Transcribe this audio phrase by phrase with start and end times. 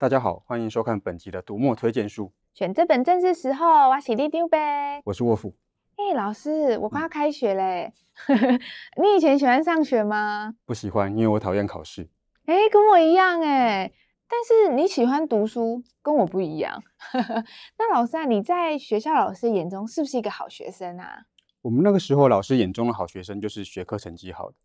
[0.00, 2.32] 大家好，欢迎收看本集的读墨推荐书。
[2.54, 5.02] 选这本正是时候，我是里丢呗。
[5.04, 5.54] 我是沃夫。
[5.96, 7.92] 哎、欸，老师，我快要开学嘞。
[8.28, 8.58] 嗯、
[8.96, 10.54] 你以前喜欢上学吗？
[10.64, 12.08] 不喜欢，因为我讨厌考试。
[12.46, 13.92] 哎、欸，跟我一样哎。
[14.26, 16.82] 但是你喜欢读书，跟我不一样。
[17.76, 21.26] 那老师啊，你在学校老师眼中是不是一个好学生啊？
[21.60, 24.56] 我们那个时候老师眼中的好学生，就是学科成绩好的。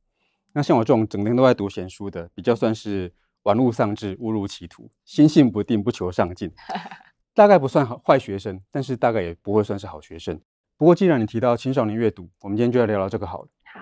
[0.53, 3.11] 那像我这种整天都在读闲书的，比较算是。
[3.45, 6.52] 玩物丧志，误入歧途，心性不定，不求上进，
[7.36, 10.41] 大概不算好坏学生，但是大概也不会算是好学生。
[10.77, 13.50] 不过，既然你提到青少年阅读，我们今天就来聊聊这个好了。
[13.72, 13.80] 好，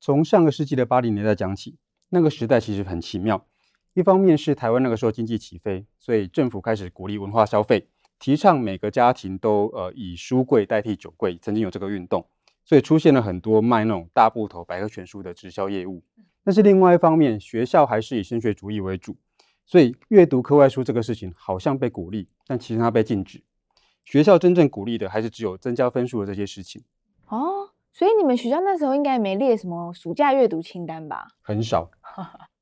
[0.00, 1.78] 从上个世纪的八零年代讲起，
[2.10, 3.46] 那个时代其实很奇妙。
[3.94, 7.88] 一方面是台湾那个时候经济起飞，所以政府开始鼓励文化消费，
[8.18, 12.28] 提倡每个家庭都呃以书柜代替酒柜，曾经有这个运动，
[12.66, 16.04] 所以出现了很多卖那种大部头百科全书的直销业务。
[16.46, 19.16] 但是另外一方面，学校还是以升学主义为主，
[19.64, 23.42] 所以阅读课外书这个事情好像被鼓励，但其实它被禁止。
[24.04, 26.84] 学校真正鼓励的还是只有增加分数的这些事情。
[27.26, 31.26] 哦，所以你们学校那时候应该没列什么暑假阅读清单吧？
[31.42, 31.90] 很少，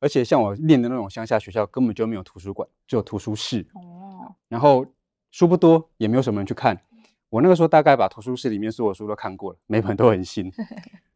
[0.00, 3.66] 而且像我念的那种乡下学校，根本就没有图书馆，只有图书室。
[3.74, 4.86] 哦，然后
[5.30, 6.80] 书不多，也没有什么人去看。
[7.28, 10.50] 我那个时候大概把图书室里面所有书都看过了，每本都很新。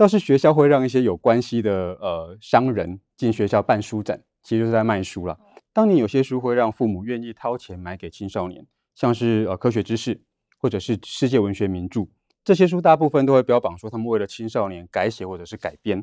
[0.00, 5.38] 倒是学校会让一些有关系的呃商人进学校办书展，其实就是在卖书了。
[5.74, 10.22] 当年有些书会让父母愿意掏钱买给青少年，像是呃科学知识
[10.56, 12.06] 或者是世界文学名著，
[12.42, 16.02] 这些书大部分都会标榜说他们为了青少年改写或者是改编。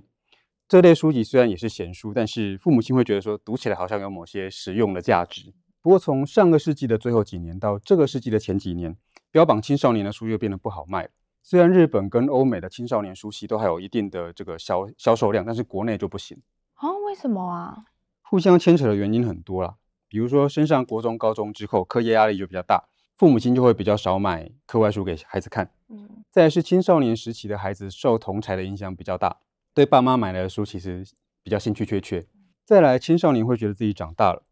[0.67, 5.52] 这类书籍虽然也是闲书，但是父母亲会觉得说读起来好像有某些实用的价值。
[5.82, 8.95] 不过从上个世纪的最后几年到这个世纪的前几年，
[9.32, 11.09] 标榜青少年的书又变得不好卖了。
[11.50, 16.38] 虽然日本跟欧美的青少年书系都还有一定的这个销销售量，但是国内就不行。
[16.81, 17.86] 哦，为什么啊？
[18.21, 19.77] 互相牵扯的原因很多啦，
[20.10, 25.71] 比如说升上国中、高中之后，课业压力就比较大，父母亲就会比较少买课外书给孩子看。
[25.88, 29.38] 嗯，再来是青少年时期的孩子受同才的影响比较大，
[29.73, 31.08] 对爸妈买来的书其实
[31.44, 32.27] 比较兴趣缺缺。
[32.66, 34.44] 再来，青少年会觉得自己长大了，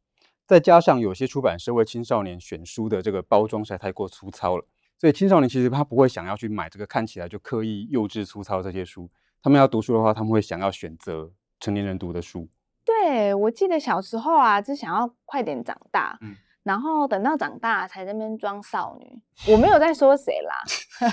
[0.48, 4.64] 再加上有些出版社为青少年选书的这个包装实在太过粗糙了。
[4.98, 9.10] 所以青少年其实他不会想要去买这个看起来就刻意幼稚粗糙这些书，
[9.44, 11.30] 他们要读书的话，他们会想要选择
[11.60, 12.48] 成年人读的书。
[12.86, 19.22] 对，我记得小时候啊，只想要快点长大，嗯，然后等到长大才在那边装少女。
[19.52, 20.56] 我没有在说谁啦，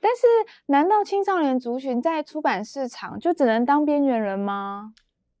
[0.00, 0.26] 但是
[0.66, 4.94] 难道青少年族群在出版市场就只能当边缘人吗？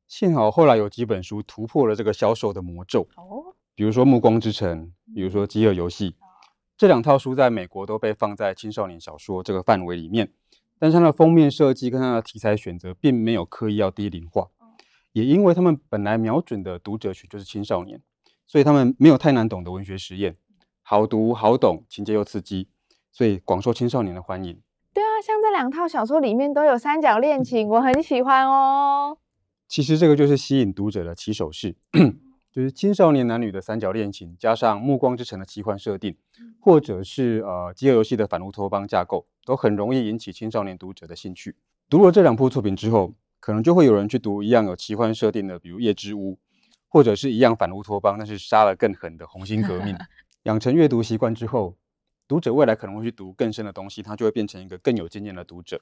[0.06, 6.10] 幸好后来有几本书突破了这个销售的魔咒哦，比如说《暮光之城》，比如说《饥饿游戏》。
[6.78, 10.30] 这两套书在美国都被放在青少年小说这个范围里面，
[10.78, 14.46] 但是它的封面设计跟它的题材选择并没有刻意要低龄化，
[15.12, 18.00] 也因为他们本来瞄准的读者群就是青少年，
[18.46, 20.36] 所以他们没有太难懂的文学实验，
[20.82, 22.68] 好读好懂，情节又刺激，
[23.10, 24.60] 所以广受青少年的欢迎。
[24.94, 29.18] 对啊，像这两套小说里面都有三角恋情，我很喜欢哦。
[29.66, 31.74] 其实这个就是吸引读者的起手式。
[32.58, 36.16] 就是青少年男女的三角恋情，加上《暮光之城》的奇幻设定，
[36.58, 41.54] 或者是呃《饥饿游戏》的反乌托邦架构，都很容易引起青少年读者的兴趣。
[41.88, 46.32] 读了这两部作品之后，可能就会有人去读一样有奇幻设定的，比如《夜之屋》，
[46.88, 49.94] 或者是一样反乌托邦，但是杀了更狠的《红星革命
[50.42, 51.76] 》。养成阅读习惯之后，
[52.26, 55.80] 读者未来可能会去读更深的东西，他就会变成一个更有经验的读者，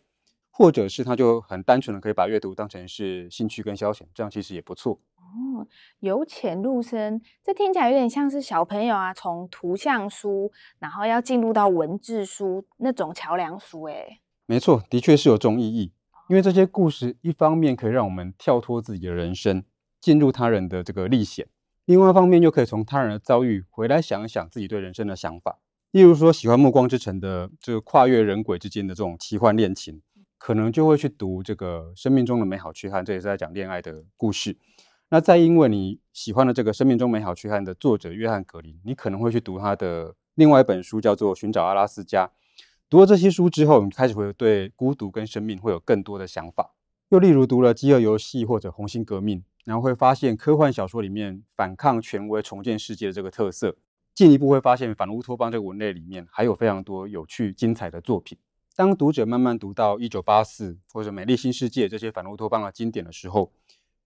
[0.50, 5.00] 或者是他就很单纯的可以把阅读当成是兴趣跟消遣，这样其实也不错。
[5.26, 5.66] 哦，
[6.00, 13.82] 由浅入深，这听起来有点像是小朋友啊，从图像书，然后要进入到文字书那种桥梁书。
[13.82, 15.92] 哎，没错，的确是有这种意义。
[16.28, 19.62] 因为这些故事，一方面可以让我们跳脱自己的人生，
[20.00, 21.46] 进入他人的这个历险；
[21.84, 25.60] 另外一方面，又可以从他人的遭遇回来想一想自己对人生的想法。
[25.92, 30.02] 例如说，喜欢《暮光之城》的这个跨越人鬼之间的这种奇幻恋情，
[30.36, 34.58] 可能就会去读这个《生命中的美好缺憾》，这也是在讲恋爱的故事。
[35.08, 42.26] 那再因为你喜欢的这个《生命中美好缺憾》的作者约翰·格林，你可能会去读他的另外一本书，叫做《寻找阿拉斯加》。
[42.90, 46.74] 读了这些书之后，你开始会对孤独跟生命会有更多的想法。
[47.10, 53.76] 又例如读了《饥饿游戏》或者《红星革命》，然后会发现科幻小说里面反抗权威、重建世界的这个特色。
[54.12, 58.36] 进一步会发现反乌托邦这个文类里面还有非常多有趣、精彩的作品。
[58.74, 63.52] 当读者慢慢读到《一九八四》或者《美丽新世界》这些反乌托邦的经典的时候，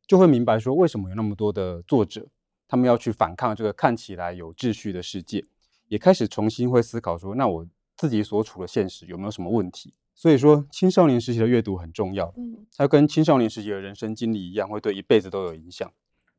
[0.07, 2.27] 就会明白说，为什么有那么多的作者，
[2.67, 5.45] 他们要去反抗这个看起来有秩序的世界，
[5.89, 7.67] 也开始重新会思考说，那我
[7.97, 9.95] 自己所处的现实有没有什么问题？
[10.15, 15.91] 所以说，青少年时期的阅读很重要，嗯，它跟青少年时期的人生经历一样，会对一辈子都有影响。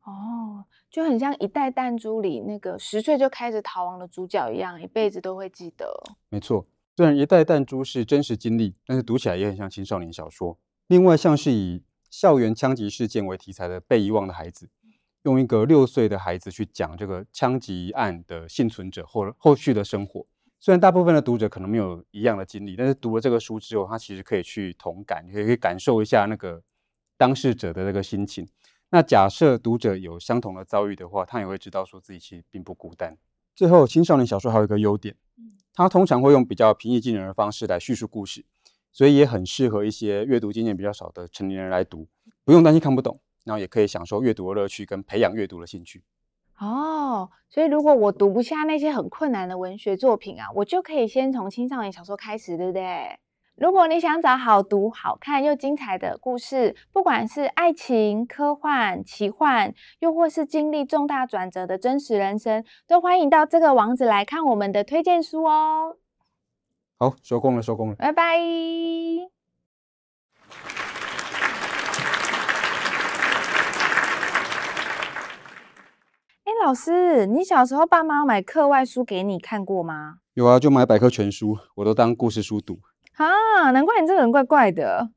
[0.03, 5.87] 哦，就很像《一代弹珠》里那个十岁就开始逃亡的主角一样，一辈子都会记得。
[6.29, 6.65] 没错，
[6.95, 10.57] 虽然《一代弹珠》是真实经历，但是读起来也很像青少年小说。
[10.87, 11.81] 另外，像是以
[12.11, 14.65] 校园枪击事件为题材的《被遗忘的孩子》，
[15.23, 20.27] 用一个六岁的孩子去讲这个枪击案的幸存者或后续的生活。
[20.59, 26.61] 虽然大部分的读者可能没有一样的经历，但是读了这个书之后，他其实可以去同感，也可以感受一下那个
[27.17, 28.47] 当事者的那个心情。
[28.89, 33.17] 那假设读者有相同的遭遇的话，他也会知道说自己其实并不孤单。
[33.55, 35.15] 最后，青少年小说还有一个优点，
[35.73, 38.43] 它通常会用比较平易近人的方式来叙述故事，
[38.91, 42.07] 所以也很适合一些阅读经验比较少的成年人来读，
[42.43, 46.03] 不用担心看不懂，然后也可以享受阅读的乐趣跟培养阅读的兴趣。
[46.59, 53.17] 哦，所以如果我读不下那些很困难的文学作品啊，我就可以先从青少年小说开始，对不对？
[53.55, 65.97] 如果你想找好读、好看又精彩的故事，不管是爱情、科幻、奇幻，又或是经历重大转折的真实人生，都欢迎到这个网址来看我们的推荐书哦。
[67.01, 68.37] 好，收工了，收工了，拜拜。
[76.43, 80.17] 哎老师，你小时候爸妈买课外书给你看过吗？
[80.35, 82.79] 有啊，就买百科全书，我都当故事书读。
[83.15, 85.09] 啊，难怪你这个人怪怪的。